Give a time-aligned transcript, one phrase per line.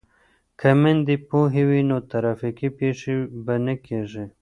[0.59, 3.15] که میندې پوهې وي نو ترافیکي پیښې
[3.45, 4.25] به نه کیږي.